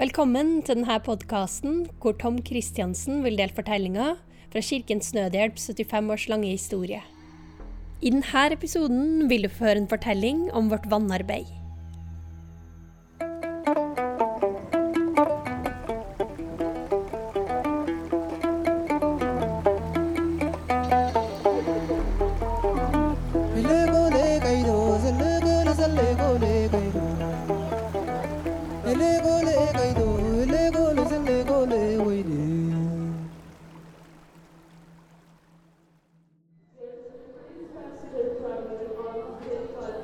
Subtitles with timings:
[0.00, 4.14] Velkommen til denne podkasten hvor Tom Kristiansen vil dele fortellinger
[4.48, 7.02] fra Kirkens Nødhjelp 75 års lange historie.
[8.00, 11.59] I denne episoden vil du få høre en fortelling om vårt vannarbeid.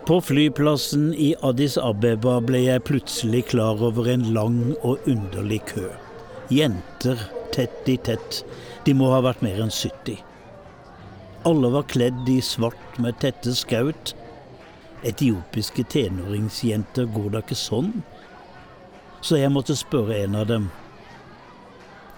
[0.06, 5.88] På flyplassen i Addis Abeba ble jeg plutselig klar over en lang og underlig kø.
[6.54, 8.44] Jenter tett i tett.
[8.86, 10.20] De må ha vært mer enn 70.
[11.50, 14.14] Alle var kledd i svart med tette skaut.
[15.02, 17.90] Etiopiske tenåringsjenter går da ikke sånn?
[19.26, 20.68] Så jeg måtte spørre en av dem.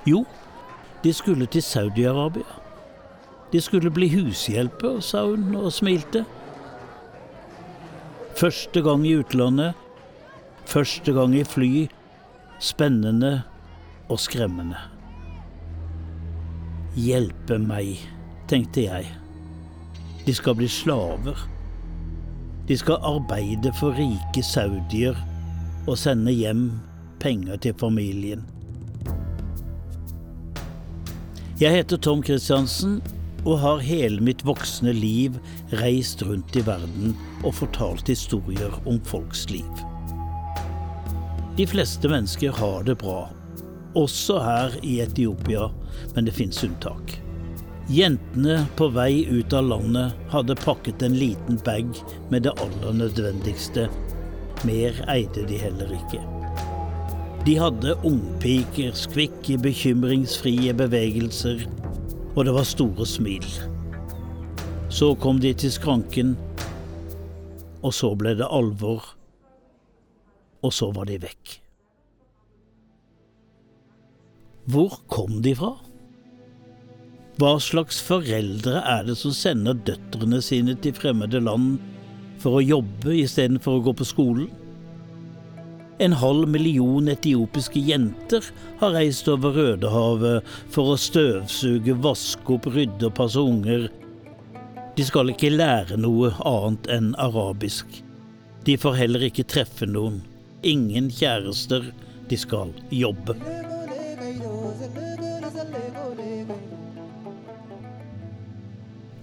[0.04, 0.26] Jo,
[1.00, 2.60] de skulle til Saudi-Arabia.
[3.48, 6.26] De skulle bli hushjelper, sa hun og smilte.
[8.38, 9.74] Første gang i utlandet.
[10.66, 11.88] Første gang i fly.
[12.62, 13.42] Spennende
[14.08, 14.78] og skremmende.
[16.94, 17.98] Hjelpe meg,
[18.50, 19.10] tenkte jeg.
[20.26, 21.42] De skal bli slaver.
[22.68, 25.18] De skal arbeide for rike saudier
[25.88, 26.68] og sende hjem
[27.18, 28.46] penger til familien.
[31.58, 33.00] Jeg heter Tom Christiansen
[33.48, 35.38] og har hele mitt voksne liv
[35.80, 39.84] reist rundt i verden og fortalt historier om folks liv.
[41.56, 43.30] De fleste mennesker har det bra,
[43.98, 45.70] også her i Etiopia,
[46.14, 47.16] men det fins unntak.
[47.88, 51.88] Jentene på vei ut av landet hadde pakket en liten bag
[52.28, 53.86] med det aller nødvendigste.
[54.68, 56.20] Mer eide de heller ikke.
[57.46, 61.64] De hadde ungpiker, skvikke, bekymringsfrie bevegelser
[62.34, 63.46] og det var store smil.
[64.88, 66.36] Så kom de til skranken,
[67.82, 69.04] og så ble det alvor,
[70.64, 71.58] og så var de vekk.
[74.68, 75.74] Hvor kom de fra?
[77.38, 81.76] Hva slags foreldre er det som sender døtrene sine til fremmede land
[82.42, 84.48] for å jobbe istedenfor å gå på skolen?
[85.98, 88.44] En halv million etiopiske jenter
[88.78, 93.88] har reist over Rødehavet for å støvsuge, vaske opp, rydde og passe unger.
[94.94, 97.90] De skal ikke lære noe annet enn arabisk.
[98.66, 100.20] De får heller ikke treffe noen.
[100.62, 101.90] Ingen kjærester.
[102.28, 103.34] De skal jobbe.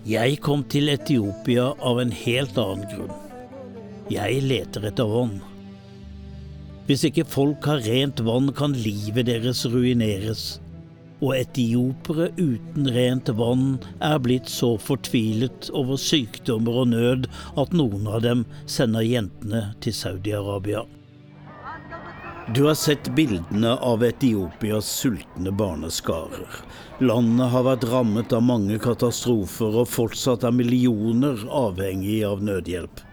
[0.05, 3.19] Jeg kom til Etiopia av en helt annen grunn.
[4.11, 5.37] Jeg leter etter vann.
[6.85, 10.44] Hvis ikke folk har rent vann, kan livet deres ruineres.
[11.23, 17.25] Og etiopere uten rent vann er blitt så fortvilet over sykdommer og nød
[17.57, 20.84] at noen av dem sender jentene til Saudi-Arabia.
[22.53, 26.59] Du har sett bildene av Etiopias sultne barneskarer.
[27.02, 33.04] Landet har vært rammet av mange katastrofer, og fortsatt er millioner avhengig av nødhjelp.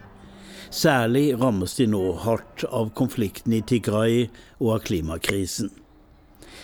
[0.73, 4.23] Særlig rammes de nå hardt av konflikten i Tigray
[4.57, 5.69] og av klimakrisen.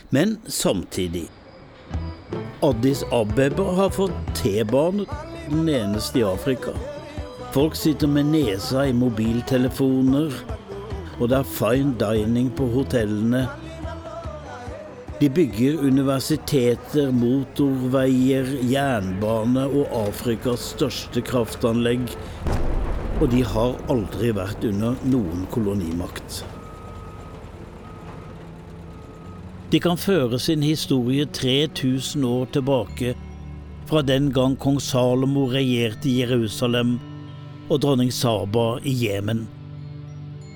[0.09, 1.27] Men samtidig
[2.65, 5.05] Addis Abeba har fått T-bane,
[5.51, 6.73] den eneste i Afrika.
[7.53, 10.33] Folk sitter med nesa i mobiltelefoner,
[11.19, 13.45] og det er fine dining på hotellene.
[15.21, 22.09] De bygger universiteter, motorveier, jernbane og Afrikas største kraftanlegg
[23.19, 26.43] og de har aldri vært under noen kolonimakt.
[29.69, 33.13] De kan føre sin historie 3000 år tilbake,
[33.89, 36.97] fra den gang kong Salomo regjerte Jerusalem
[37.69, 39.47] og dronning Saba i Jemen.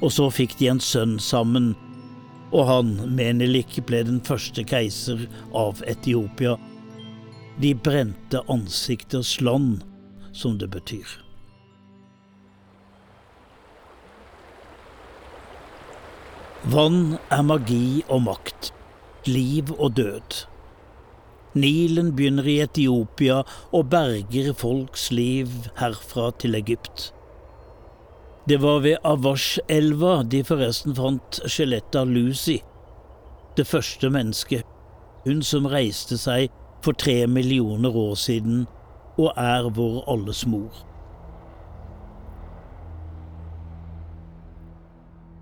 [0.01, 1.73] Og så fikk de en sønn sammen,
[2.53, 5.25] og han, Menelik, ble den første keiser
[5.57, 6.55] av Etiopia.
[7.61, 9.81] De brente ansikters land,
[10.33, 11.22] som det betyr.
[16.71, 18.69] Vann er magi og makt,
[19.27, 20.35] liv og død.
[21.59, 23.41] Nilen begynner i Etiopia
[23.75, 27.09] og berger folks liv herfra til Egypt.
[28.47, 32.61] Det var ved Avash-elva de forresten fant skjelettet av Lucy,
[33.59, 34.63] det første mennesket,
[35.27, 36.47] hun som reiste seg
[36.79, 38.63] for tre millioner år siden
[39.19, 40.71] og er vår alles mor.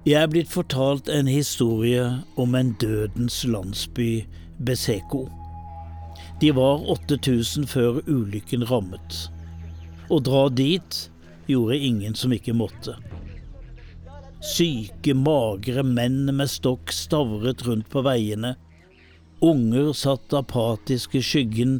[0.01, 2.01] Jeg er blitt fortalt en historie
[2.42, 4.24] om en dødens landsby,
[4.57, 5.27] Beseko.
[6.42, 9.18] De var 8000 før ulykken rammet.
[10.09, 10.98] Å dra dit
[11.45, 12.95] gjorde ingen som ikke måtte.
[14.42, 18.56] Syke, magre menn med stokk stavret rundt på veiene.
[19.38, 21.75] Unger satt apatisk i skyggen.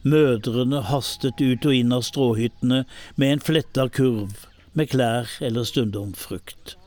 [0.00, 2.86] Mødrene hastet ut og inn av stråhyttene
[3.20, 4.32] med en fletta kurv,
[4.72, 6.78] med klær eller stundom frukt.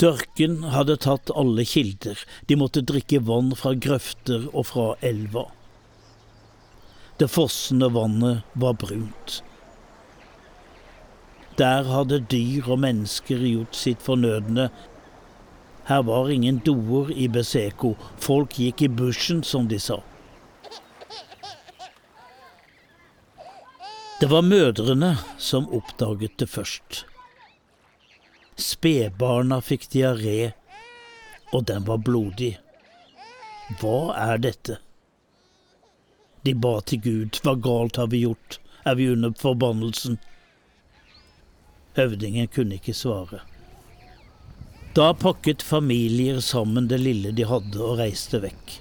[0.00, 2.16] Tørken hadde tatt alle kilder,
[2.48, 5.42] de måtte drikke vann fra grøfter og fra elva.
[7.20, 9.42] Det fossende vannet var brunt.
[11.60, 14.70] Der hadde dyr og mennesker gjort sitt fornødne.
[15.90, 20.00] Her var ingen doer i Beseko, folk gikk i bushen, som de sa.
[24.20, 27.04] Det var mødrene som oppdaget det først.
[28.60, 30.52] Spedbarna fikk diaré,
[31.52, 32.54] og den var blodig.
[33.80, 34.78] Hva er dette?
[36.44, 38.58] De ba til Gud, hva galt har vi gjort,
[38.88, 40.18] er vi under forbannelsen?
[41.98, 43.42] Høvdingen kunne ikke svare.
[44.94, 48.72] Da pakket familier sammen det lille de hadde og reiste vekk.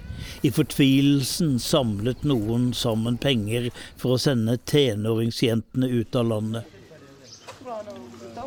[0.42, 6.76] I fortvilelsen samlet noen sammen penger for å sende tenåringsjentene ut av landet.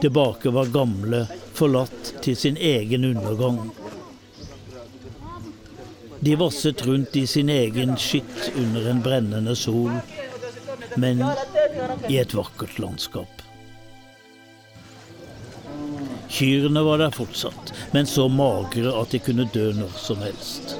[0.02, 3.70] Tilbake var gamle, forlatt til sin egen undergang.
[6.20, 9.92] De vasset rundt i sin egen skitt under en brennende sol,
[10.98, 11.22] men
[12.10, 13.46] i et vakkert landskap.
[16.26, 20.76] Kyrne var der fortsatt, men så magre at de kunne dø når som helst.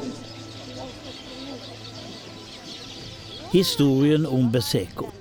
[3.55, 5.13] Historien om Beseko.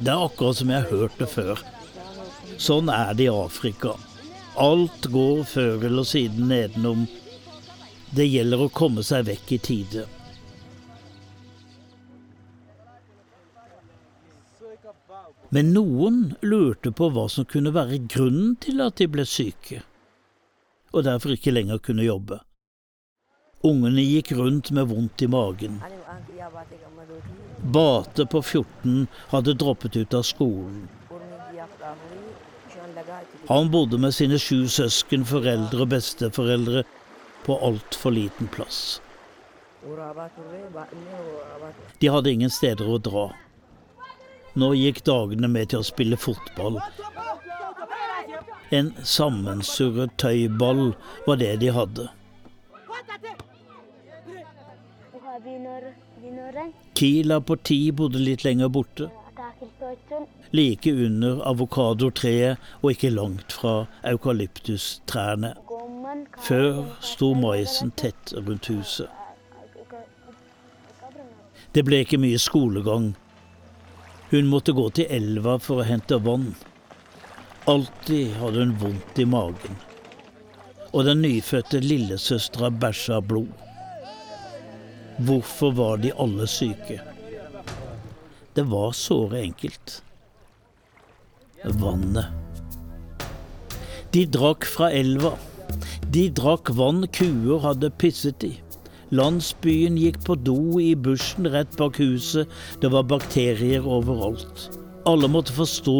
[0.00, 1.66] Det er akkurat som jeg har hørt det før.
[2.58, 3.94] Sånn er det i Afrika.
[4.56, 7.04] Alt går før eller siden nedenom.
[8.16, 10.06] Det gjelder å komme seg vekk i tide.
[15.54, 19.82] Men noen lurte på hva som kunne være grunnen til at de ble syke,
[20.92, 22.40] og derfor ikke lenger kunne jobbe.
[23.66, 25.78] Ungene gikk rundt med vondt i magen.
[27.76, 30.86] Bate på 14 hadde droppet ut av skolen.
[33.48, 36.82] Han bodde med sine sju søsken, foreldre og besteforeldre
[37.46, 39.00] på altfor liten plass.
[41.98, 43.26] De hadde ingen steder å dra.
[44.58, 46.80] Nå gikk dagene med til å spille fotball.
[48.74, 50.88] En sammensurret tøyball
[51.26, 52.08] var det de hadde.
[56.98, 59.06] Kila på ti bodde litt lenger borte
[60.50, 65.54] like under avokadotreet og ikke langt fra eukalyptustrærne.
[66.40, 69.10] Før sto maisen tett rundt huset.
[71.74, 73.10] Det ble ikke mye skolegang.
[74.30, 76.54] Hun måtte gå til elva for å hente vann.
[77.68, 79.76] Alltid hadde hun vondt i magen.
[80.94, 83.52] Og den nyfødte lillesøstera bæsja blod.
[85.26, 87.00] Hvorfor var de alle syke?
[88.56, 90.00] Det var såre enkelt
[91.80, 92.26] vannet.
[94.14, 95.34] De drakk fra elva.
[96.14, 98.54] De drakk vann kuer hadde pisset i.
[99.14, 102.50] Landsbyen gikk på do i bushen rett bak huset.
[102.82, 104.68] Det var bakterier overalt.
[105.06, 105.98] Alle måtte forstå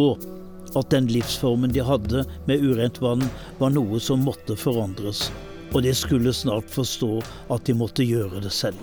[0.76, 3.22] at den livsformen de hadde med urent vann,
[3.60, 5.28] var noe som måtte forandres.
[5.72, 7.20] Og de skulle snart forstå
[7.54, 8.78] at de måtte gjøre det selv.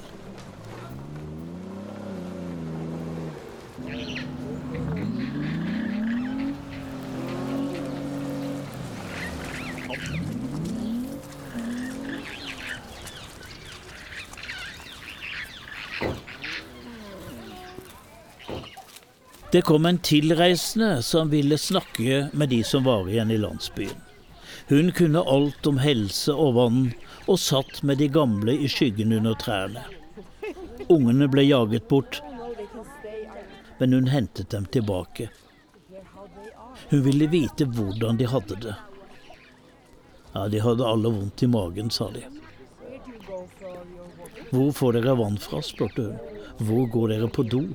[19.53, 23.99] Det kom en tilreisende som ville snakke med de som var igjen i landsbyen.
[24.67, 26.79] Hun kunne alt om helse og vann,
[27.29, 29.83] og satt med de gamle i skyggen under trærne.
[30.89, 32.23] Ungene ble jaget bort,
[33.77, 35.29] men hun hentet dem tilbake.
[36.89, 38.75] Hun ville vite hvordan de hadde det.
[40.33, 42.25] Ja, de hadde alle vondt i magen, sa de.
[44.49, 46.37] Hvor får dere vann fra, spurte hun.
[46.57, 47.67] Hvor går dere på do?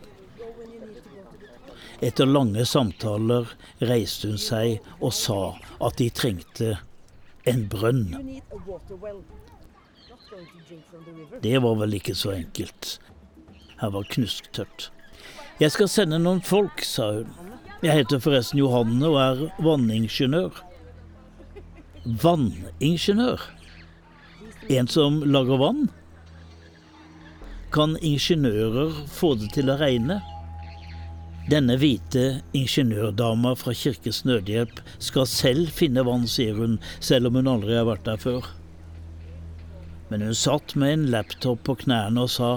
[2.00, 3.48] Etter lange samtaler
[3.82, 5.40] reiste hun seg og sa
[5.82, 6.76] at de trengte
[7.48, 8.14] en brønn.
[11.42, 12.98] Det var vel ikke så enkelt.
[13.80, 14.90] Her var knusktørt.
[15.58, 17.34] Jeg skal sende noen folk, sa hun.
[17.82, 20.64] Jeg heter forresten Johanne og er vanningeniør.
[22.22, 23.42] vanningeniør.
[24.70, 25.88] En som lager vann.
[27.72, 30.22] Kan ingeniører få det til å regne?
[31.48, 37.48] Denne hvite ingeniørdama fra Kirkens Nødhjelp skal selv finne vann, sier hun, selv om hun
[37.48, 38.50] aldri har vært der før.
[40.10, 42.50] Men hun satt med en laptop på knærne og sa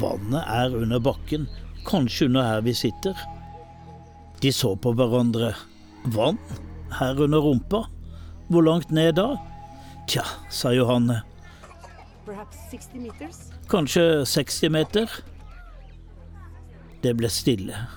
[0.00, 1.44] vannet er under bakken,
[1.88, 3.20] kanskje under her vi sitter.
[4.40, 5.52] De så på hverandre.
[6.16, 6.40] Vann?
[6.96, 7.84] Her under rumpa?
[8.48, 9.34] Hvor langt ned da?
[10.08, 11.20] Tja, sa Johanne.
[13.68, 15.20] Kanskje 60 meter?
[17.04, 17.88] Det ble stille.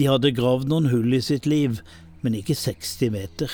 [0.00, 1.82] De hadde gravd noen hull i sitt liv,
[2.24, 3.52] men ikke 60 meter.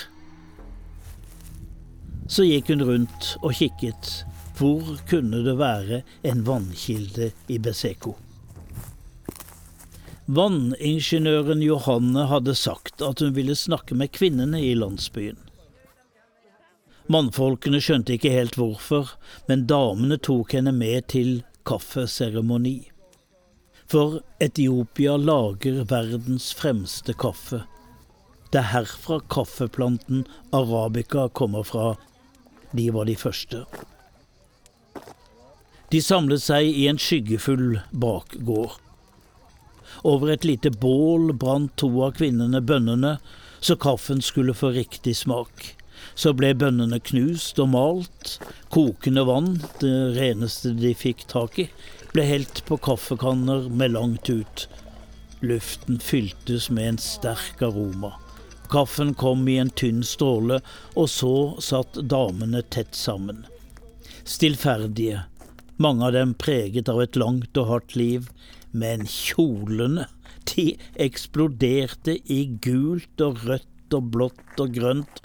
[2.31, 4.13] Så gikk hun rundt og kikket.
[4.55, 8.15] Hvor kunne det være en vannkilde i Beseko?
[10.39, 15.43] Vanningeniøren Johanne hadde sagt at hun ville snakke med kvinnene i landsbyen.
[17.11, 19.17] Mannfolkene skjønte ikke helt hvorfor,
[19.51, 22.79] men damene tok henne med til kaffeseremoni.
[23.87, 27.61] For Etiopia lager verdens fremste kaffe.
[28.51, 31.93] Det er herfra kaffeplanten arabica kommer fra.
[32.75, 33.63] De var de første.
[35.87, 38.75] De samlet seg i en skyggefull bakgård.
[40.03, 43.17] Over et lite bål brant to av kvinnene bønnene,
[43.63, 45.71] så kaffen skulle få riktig smak.
[46.13, 48.35] Så ble bønnene knust og malt.
[48.73, 51.69] Kokende vann, det reneste de fikk tak i,
[52.13, 54.67] ble helt på kaffekanner med langt ut.
[55.39, 58.13] Luften fyltes med en sterk aroma.
[58.69, 60.59] Kaffen kom i en tynn stråle,
[60.95, 63.45] og så satt damene tett sammen.
[64.27, 65.23] Stillferdige,
[65.77, 68.27] mange av dem preget av et langt og hardt liv,
[68.71, 70.09] men kjolene,
[70.51, 70.73] de
[71.03, 75.23] eksploderte i gult og rødt og blått og grønt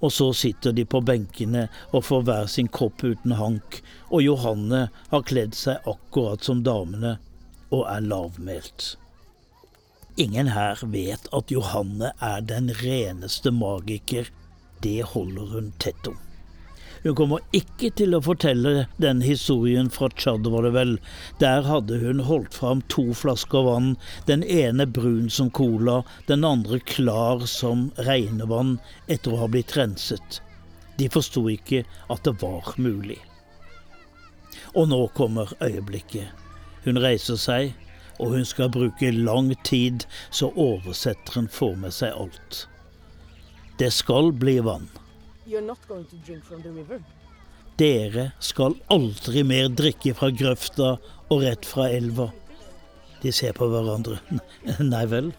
[0.00, 4.86] og så sitter de på benkene og får hver sin kopp uten hank, og Johanne
[5.12, 7.16] har kledd seg akkurat som damene
[7.70, 8.94] og er lavmælt.
[10.16, 14.30] Ingen her vet at Johanne er den reneste magiker,
[14.84, 16.16] det holder hun tett om.
[17.06, 20.96] Hun kommer ikke til å fortelle den historien fra Tsjad, var det vel.
[21.38, 23.92] Der hadde hun holdt fram to flasker vann,
[24.26, 30.40] den ene brun som cola, den andre klar som regnevann etter å ha blitt renset.
[30.98, 33.20] De forsto ikke at det var mulig.
[34.74, 36.34] Og nå kommer øyeblikket.
[36.90, 37.70] Hun reiser seg,
[38.18, 42.64] og hun skal bruke lang tid, så oversetteren får med seg alt.
[43.78, 44.90] Det skal bli vann.
[47.76, 50.96] Dere skal aldri mer drikke fra grøfta
[51.30, 52.30] og rett fra elva.
[53.22, 54.18] De ser på hverandre.
[54.92, 55.32] Nei vel.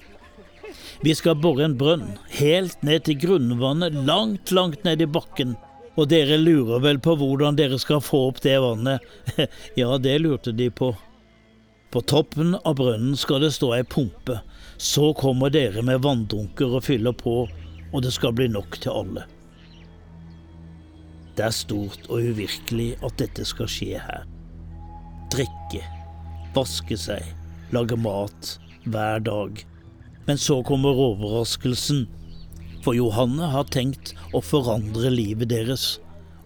[1.01, 5.55] Vi skal bore en brønn, helt ned til grunnvannet, langt, langt ned i bakken.
[5.97, 9.03] Og dere lurer vel på hvordan dere skal få opp det vannet?
[9.79, 10.91] Ja, det lurte de på.
[11.91, 14.41] På toppen av brønnen skal det stå ei pumpe.
[14.77, 19.25] Så kommer dere med vanndunker og fyller på, og det skal bli nok til alle.
[21.37, 24.23] Det er stort og uvirkelig at dette skal skje her.
[25.33, 25.83] Drikke,
[26.55, 27.21] vaske seg,
[27.75, 28.55] lage mat
[28.89, 29.61] hver dag.
[30.25, 32.07] Men så kommer overraskelsen,
[32.81, 35.97] for Johanne har tenkt å forandre livet deres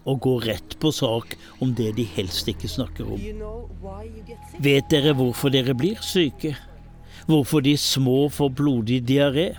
[0.04, 3.22] og gå rett på sak om det de helst ikke snakker om.
[4.60, 6.56] Vet dere hvorfor dere blir syke?
[7.30, 9.52] Hvorfor de små får blodig diaré?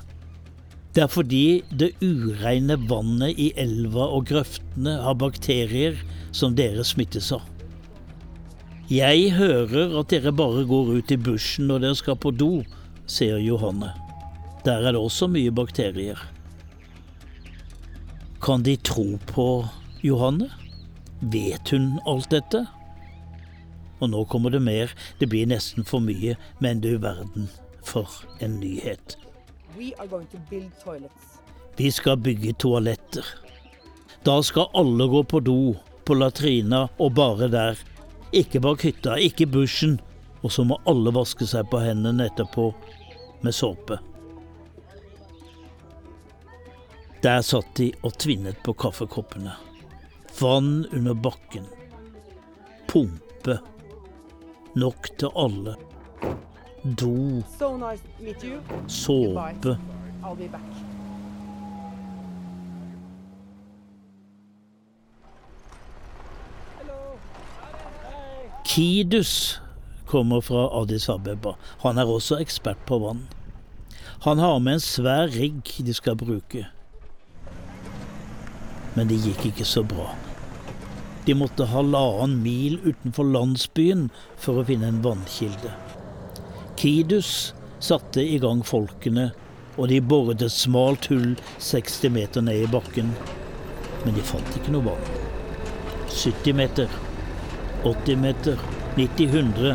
[0.94, 5.98] Det er fordi det ureine vannet i elva og grøftene har bakterier
[6.36, 7.48] som dere smittes av.
[8.94, 12.52] Jeg hører at dere bare går ut i bushen når dere skal på do,
[13.10, 13.90] sier Johanne.
[14.68, 16.20] Der er det også mye bakterier.
[18.44, 19.48] Kan de tro på
[20.06, 20.52] Johanne?
[21.34, 22.68] Vet hun alt dette?
[24.04, 27.50] Og nå kommer det mer, det blir nesten for mye, men du verden,
[27.82, 29.23] for en nyhet.
[31.76, 33.26] Vi skal bygge toaletter.
[34.24, 35.76] Da skal alle gå på do,
[36.06, 37.80] på latrina og bare der.
[38.32, 40.00] Ikke bak hytta, ikke bushen.
[40.44, 42.70] Og så må alle vaske seg på hendene etterpå
[43.44, 44.00] med såpe.
[47.24, 49.56] Der satt de og tvinnet på kaffekoppene.
[50.40, 51.66] Vann under bakken.
[52.92, 53.58] Pumpe.
[54.76, 55.78] Nok til alle
[56.84, 58.02] do, so nice
[58.88, 59.78] såpe.
[68.66, 69.62] Kidus
[70.08, 71.56] kommer fra Addis Abeba.
[71.84, 73.28] Han er også ekspert på vann.
[74.24, 76.68] Han har med en svær rigg de skal bruke.
[78.94, 80.12] men det gikk ikke så bra.
[81.26, 85.72] De måtte halvannen mil utenfor landsbyen for å finne en vannkilde.
[86.78, 89.32] Kidus satte i gang folkene,
[89.78, 93.14] og de boret et smalt hull 60 meter ned i bakken.
[94.04, 95.12] Men de fant ikke noe vann.
[96.14, 96.98] 70 meter,
[97.84, 98.60] 80 meter,
[98.98, 99.74] 90-100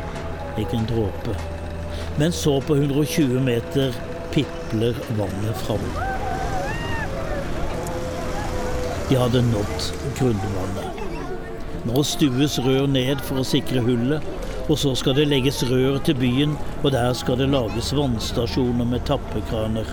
[0.58, 1.34] gikk en dråpe.
[2.18, 3.94] Men så på 120 meter
[4.34, 5.84] pipler vannet fram.
[9.08, 11.04] De hadde nådd grunnvannet.
[11.88, 14.24] Nå stues rør ned for å sikre hullet,
[14.68, 16.52] og så skal det legges rør til byen,
[16.84, 19.88] og der skal det lages vannstasjoner med tappekraner.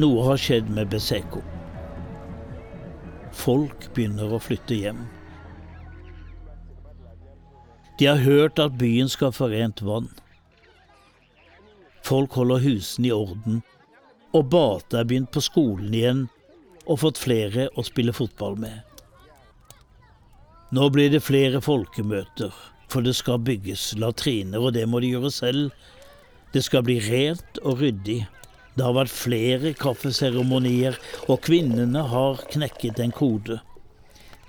[0.00, 1.42] Noe har skjedd med Beseko.
[3.36, 5.04] Folk begynner å flytte hjem.
[8.00, 10.08] De har hørt at byen skal få rent vann.
[12.04, 13.62] Folk holder husene i orden,
[14.36, 16.26] og Bate er begynt på skolen igjen
[16.86, 18.95] og fått flere å spille fotball med.
[20.74, 22.54] Nå blir det flere folkemøter,
[22.90, 25.68] for det skal bygges latriner, og det må de gjøre selv.
[26.50, 28.24] Det skal bli rent og ryddig.
[28.74, 30.98] Det har vært flere kaffeseremonier,
[31.30, 33.60] og kvinnene har knekket en kode.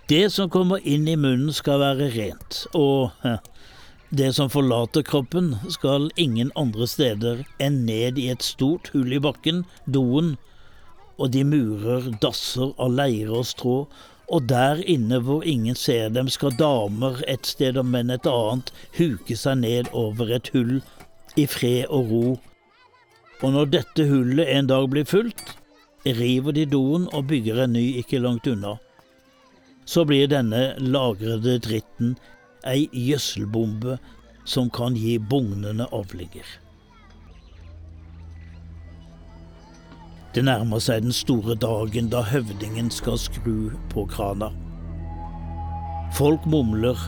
[0.10, 3.14] Det som kommer inn i munnen skal være rent, og
[4.10, 9.22] det som forlater kroppen skal ingen andre steder enn ned i et stort hull i
[9.22, 10.38] bakken, doen,
[11.22, 13.80] og de murer dasser av leire og strå,
[14.28, 18.74] og der inne hvor ingen ser dem, skal damer et sted og menn et annet
[18.98, 20.82] huke seg ned over et hull
[21.40, 22.26] i fred og ro.
[23.42, 25.56] Og når dette hullet en dag blir fullt,
[26.06, 28.78] river de doen og bygger en ny ikke langt unna.
[29.88, 32.18] Så blir denne lagrede dritten
[32.68, 34.00] ei gjødselbombe
[34.48, 36.67] som kan gi bugnende avlinger.
[40.38, 44.52] Det nærmer seg den store dagen da høvdingen skal skru på krana.
[46.13, 47.00] Folk mumler.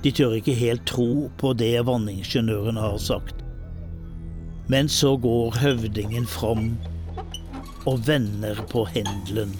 [0.00, 3.44] De tør ikke helt tro på det vanningeniøren har sagt.
[4.72, 6.78] Men så går høvdingen fram
[7.84, 9.52] og vender på hendelen.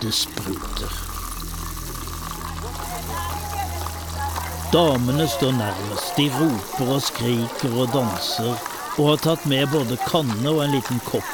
[0.00, 0.96] Det spruter.
[4.72, 6.16] Damene står nærmest.
[6.16, 11.00] De roper og skriker og danser og har tatt med både kanne og en liten
[11.08, 11.30] kopp.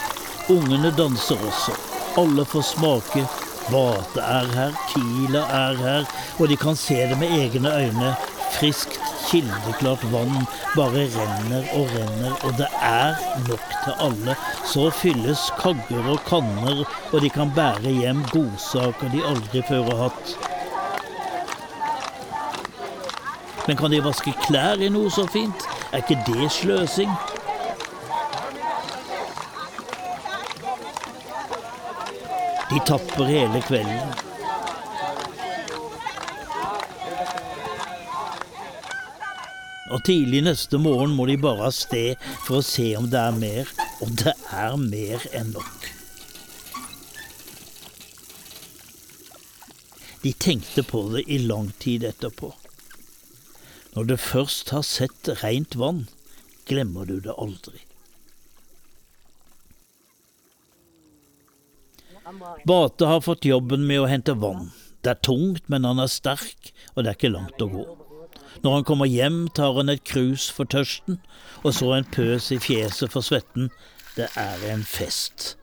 [0.50, 1.76] Ungene danser også.
[2.20, 3.24] Alle får smake.
[3.70, 6.06] Vate er her, Kila er her,
[6.40, 8.14] og de kan se det med egne øyne.
[8.50, 8.96] Friskt,
[9.28, 13.14] kildeklart vann bare renner og renner, og det er
[13.46, 14.36] nok til alle.
[14.66, 20.08] Så fylles kagger og kanner, og de kan bære hjem godsaker de aldri før har
[20.08, 20.34] hatt.
[23.68, 25.68] Men kan de vaske klær i noe så fint?
[25.92, 27.12] Er ikke det sløsing?
[32.70, 34.12] De tapper hele kvelden.
[39.90, 43.34] Og tidlig neste morgen må de bare av sted for å se om det er
[43.40, 43.74] mer.
[44.00, 45.90] Og det er mer enn nok.
[50.22, 52.52] De tenkte på det i lang tid etterpå.
[53.96, 56.04] Når du først har sett rent vann,
[56.70, 57.80] glemmer du det aldri.
[62.66, 64.70] Bate har fått jobben med å hente vann.
[65.02, 67.86] Det er tungt, men han er sterk, og det er ikke langt å gå.
[68.60, 71.20] Når han kommer hjem, tar han et krus for tørsten,
[71.64, 73.70] og så en pøs i fjeset for svetten.
[74.18, 75.54] Det er en fest.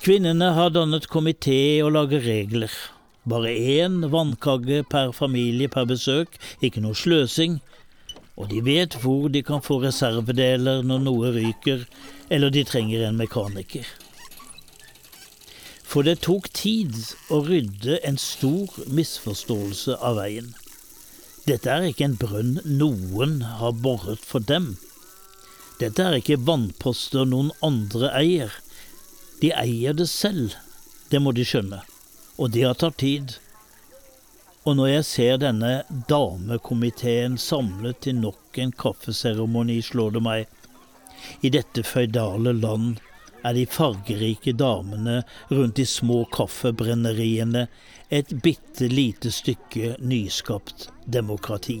[0.00, 2.72] Kvinnene har dannet komité og lager regler.
[3.28, 6.34] Bare én vannkagge per familie per besøk,
[6.64, 7.60] ikke noe sløsing.
[8.40, 11.84] Og de vet hvor de kan få reservedeler når noe ryker,
[12.32, 13.84] eller de trenger en mekaniker.
[15.90, 16.94] For det tok tid
[17.34, 20.52] å rydde en stor misforståelse av veien.
[21.48, 24.76] Dette er ikke en brønn noen har boret for dem.
[25.80, 28.54] Dette er ikke vannposter noen andre eier.
[29.42, 30.54] De eier det selv,
[31.10, 31.82] det må de skjønne,
[32.38, 33.34] og det har tatt tid.
[34.62, 35.74] Og når jeg ser denne
[36.12, 40.58] damekomiteen samlet til nok en kaffeseremoni, slår det meg.
[41.42, 43.00] I dette føydale land
[43.42, 47.66] er de fargerike damene rundt de små kaffebrenneriene
[48.10, 51.80] et bitte lite stykke nyskapt demokrati.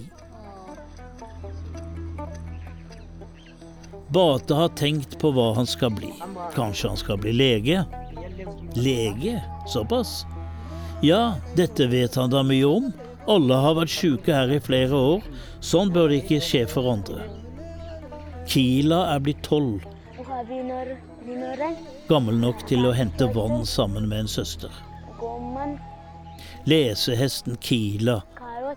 [4.10, 6.10] Bate har tenkt på hva han skal bli.
[6.54, 7.84] Kanskje han skal bli lege?
[8.74, 9.36] Lege?
[9.70, 10.24] Såpass?
[11.02, 12.90] Ja, dette vet han da mye om.
[13.30, 15.22] Alle har vært sjuke her i flere år.
[15.62, 17.22] Sånn bør det ikke skje for andre.
[18.50, 19.86] Kila er blitt tolv
[22.08, 24.72] Gammel nok til å hente vann sammen med en søster.
[26.68, 28.20] Lesehesten Kila,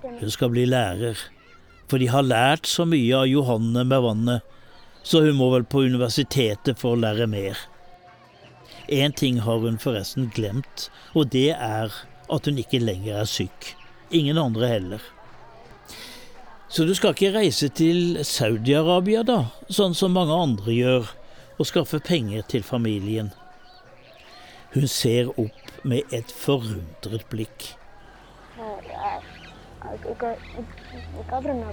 [0.04, 1.20] hun skal bli lærer.
[1.88, 4.44] For de har lært så mye av Johanne med vannet,
[5.04, 7.60] så hun må vel på universitetet for å lære mer.
[8.92, 11.96] Én ting har hun forresten glemt, og det er
[12.34, 13.74] at hun ikke lenger er syk.
[14.12, 15.12] Ingen andre heller.
[16.68, 21.12] Så du skal ikke reise til Saudi-Arabia, da, sånn som mange andre gjør,
[21.60, 23.32] og skaffe penger til familien.
[24.74, 27.74] Hun ser opp med et forundret blikk.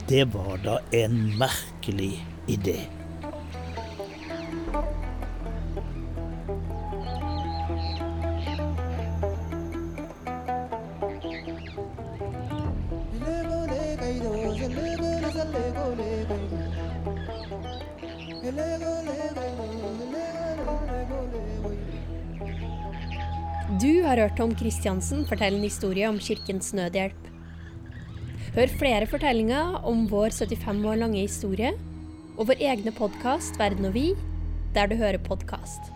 [0.08, 2.14] Det var da en merkelig
[2.48, 2.99] idé.
[23.90, 27.24] Du har hørt Tom Kristiansen fortelle en historie om Kirkens Nødhjelp.
[28.55, 31.72] Hør flere fortellinger om vår 75 år lange historie
[32.37, 34.12] og vår egne podkast Verden og vi,
[34.76, 35.89] der du hører podkast.